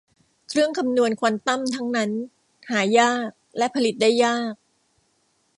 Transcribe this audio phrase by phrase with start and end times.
[0.49, 2.11] เครื่องคำนวณควอนตัมทั้งนั้น
[2.69, 4.53] หายากและผลิตได้ยาก